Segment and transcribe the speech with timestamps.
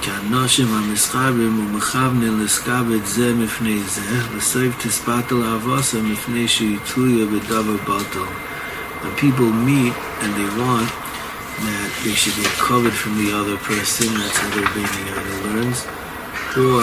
[0.00, 0.06] bedover?
[0.06, 7.76] כאנושים המסחרים ומכוונים לסקבת זה מפני זה, וסוף תספת על האבוסה מפני שהיא תלויה בדבר
[7.84, 8.20] בטל.
[9.02, 10.90] When people meet and they want
[11.66, 15.02] that they should get covered from the other person, that's how their baby
[15.44, 15.86] learns,
[16.56, 16.82] or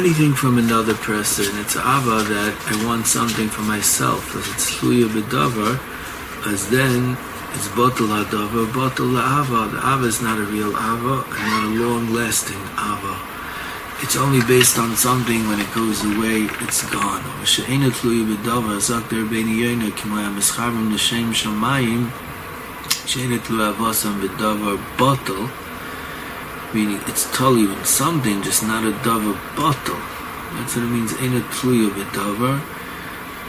[0.00, 5.08] anything from another person, it's ava that I want something for myself, as it's tluya
[5.16, 5.74] bedavar,
[6.52, 7.16] as then
[7.54, 9.68] it's bottle hadava, bottle ava.
[9.72, 13.14] The ava is not a real ava and not a long-lasting ava.
[14.02, 17.24] It's only based on something when it goes away, it's gone.
[17.42, 22.08] ושאינה תלוי בדבר, זק דרבני יוינה, כמו המסחרם לשם שמיים,
[23.06, 25.48] שאינה תלוי אבוסם בדבר bottle,
[26.72, 30.00] meaning it's totally in something, just not a davar bottle.
[30.54, 32.60] That's what it means, ain't a tluya b'davar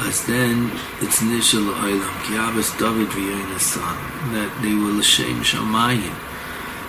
[0.00, 3.96] as then it's nishal oilam ki abbas David v'yoyin son
[4.32, 6.14] that they will shame shamayim.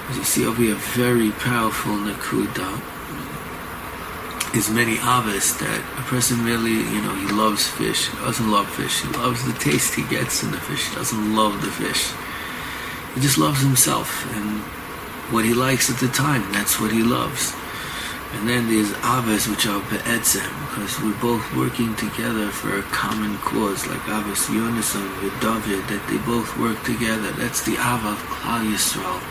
[0.09, 2.81] As you see over here very powerful nakuda.
[4.55, 8.69] Is many abbas that a person really you know he loves fish he doesn't love
[8.69, 12.11] fish he loves the taste he gets in the fish he doesn't love the fish.
[13.13, 14.61] He just loves himself and
[15.31, 17.53] what he likes at the time and that's what he loves
[18.35, 23.37] and then there's Avos, which are Be'etzem, because we're both working together for a common
[23.39, 27.31] cause, like Avos Yonason with David, that they both work together.
[27.39, 29.23] That's the Ava of Klal Yisrael.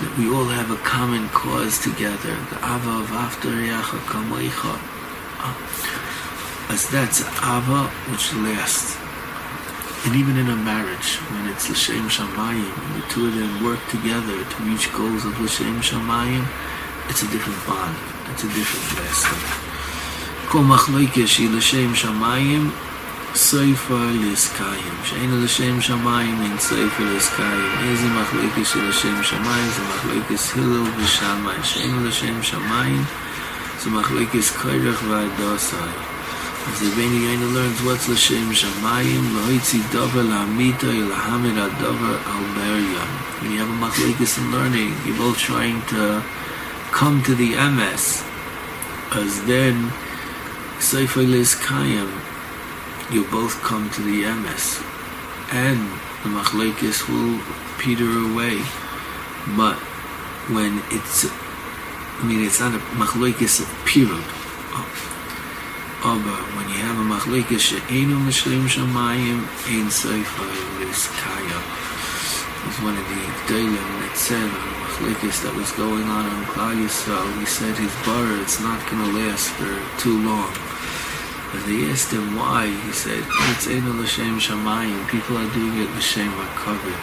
[0.00, 2.34] That we all have a common cause together.
[2.48, 4.74] The Ava of After Yacha Kamoicha.
[6.72, 8.96] As that's Ava which lasts.
[10.06, 13.80] And even in a marriage, when it's L'Shem Shamayim, and the two of them work
[13.88, 16.44] together to reach goals of L'Shem Shamayim,
[17.08, 17.98] it's a different body,
[18.32, 19.64] it's a different vessel
[20.54, 22.70] kom machloike shi l'shem shamayim,
[23.34, 24.96] seifa l'eskayim.
[25.02, 27.70] Sh'ein l'shem shamayim, in seifa l'eskayim.
[27.90, 31.64] Eze machloike shi l'shem shamayim, ze machloike shi l'shem shamayim.
[31.70, 33.04] Sh'ein l'shem shamayim,
[33.80, 34.54] ze machloike shi
[36.64, 41.04] l'shem the Rebbeinu Yainu learns what's the Shem Shamayim, lo hitzi dover la amita yu
[41.04, 41.36] la ha
[41.78, 43.10] dover al beriyam.
[43.42, 43.76] When you have a
[44.40, 46.24] in learning, you're both trying to
[46.94, 48.22] come to the MS
[49.10, 49.90] as then
[50.78, 51.26] Sefer
[51.66, 52.06] Kayam
[53.10, 54.80] you both come to the MS
[55.50, 55.80] and
[56.22, 57.42] the Machlekes will
[57.78, 58.62] peter away.
[59.58, 59.74] But
[60.54, 64.22] when it's I mean it's not a Machlekes of Pirud
[66.06, 69.88] aber when you have a Machlekes she'enu Mishlim Shamayim ein
[71.18, 71.64] Kayam
[72.70, 77.26] is one of the Gdolim that said that was going on in Klal Yisrael.
[77.40, 80.54] He said his bar it's not going to last for too long.
[81.50, 82.70] And they asked him why.
[82.70, 83.18] He said,
[83.50, 85.02] "It's ain't l'shem shamayim.
[85.10, 87.00] People are doing it l'shem covered.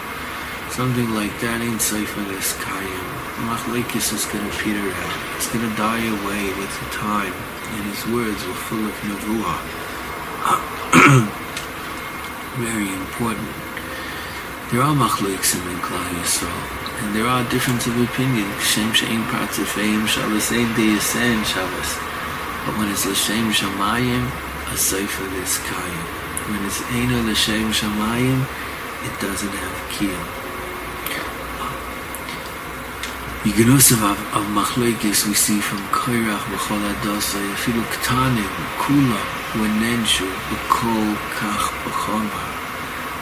[0.71, 3.07] Something like that ain't safe for this kayim.
[3.43, 5.17] Machlekes is going to peter out.
[5.35, 7.35] It's to die away with the time.
[7.75, 9.59] And his words were full of nevuah.
[12.65, 13.51] Very important.
[14.71, 18.47] There are machlekes in Klal Yisrael and there are difference of opinion.
[18.59, 21.91] Shem shein pratzefeim shabbos ein deyasen shabbos.
[22.65, 24.25] But when it's l'shem shamayim
[24.73, 26.05] a sefer is kayim.
[26.49, 28.41] When it's ein l'shem shamayim
[29.07, 30.41] it doesn't have kiyam
[33.43, 39.17] the gnus of, of machlekes we see from Koirach v'chol adosai afilu ktanim kula
[39.57, 42.50] when nenshu b'kol kach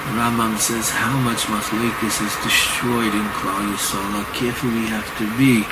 [0.10, 5.08] b'chomar Rambam says how much machlekes is destroyed in Klal Yisrael, how careful we have
[5.18, 5.66] to be.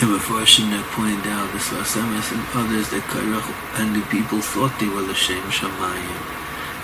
[0.00, 3.48] and before Shemna pointed out the Sfas Emes and others that Kairach
[3.80, 6.22] and the people thought they were L'Shem Shamayim.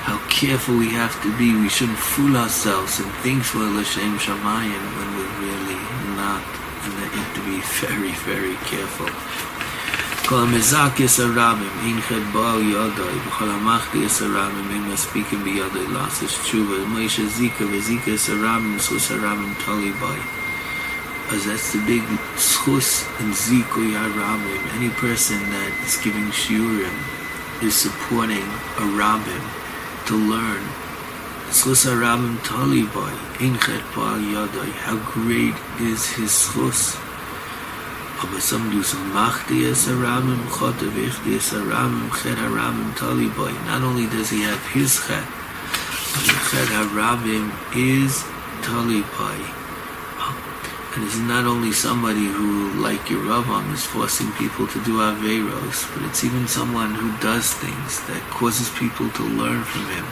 [0.03, 1.55] How careful we have to be.
[1.55, 5.81] We shouldn't fool ourselves and think we're L'Shem Shamayim when we're really
[6.17, 6.43] not.
[6.85, 9.52] And that you have to be very, very careful.
[10.31, 16.86] כל המזקס הרבים, אין חד בועל יודוי, וכל המחדיס הרבים, אין מספיקים ביודוי לעשות תשובה,
[16.88, 20.19] מוישה זיקה וזיקה הרבים, סחוס הרבים תולי בוי.
[21.30, 22.04] As that's the big
[22.38, 24.62] schus and zikui harabim.
[24.78, 26.98] Any person that is giving shiurim
[27.62, 28.48] is supporting
[28.80, 29.44] a rabbim
[30.08, 30.64] to learn.
[31.52, 33.12] Schus harabim tali boy,
[33.42, 33.84] in chet
[34.86, 36.96] How great is his schus?
[38.23, 39.13] Aber some do some.
[39.13, 39.51] Not
[43.83, 45.27] only does he have his chet,
[46.15, 48.23] but the chet haramim is
[48.63, 49.41] tali boy.
[50.95, 56.03] And it's not only somebody who, like Yeravam, is forcing people to do Averos, but
[56.07, 60.05] it's even someone who does things that causes people to learn from him.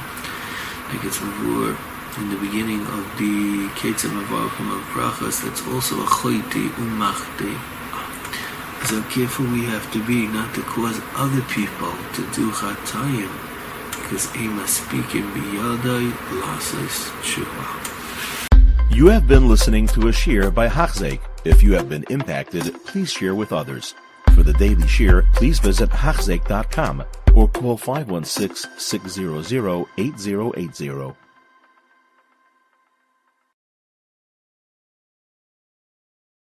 [0.89, 1.77] Like it's Mavur
[2.19, 7.80] in the beginning of the Ketzim Avarim of Brachas, that's also a Choyti Umachti.
[8.91, 13.31] So careful we have to be not to cause other people to do Chatayim,
[13.93, 16.11] because Ema speaking biyadai
[16.41, 18.91] lasas tshuva.
[18.91, 21.21] You have been listening to a shear by Hachzeik.
[21.45, 23.95] If you have been impacted, please share with others.
[24.35, 27.05] For the daily shear, please visit Hachzeik.com
[27.37, 31.30] or call 516 600 8080.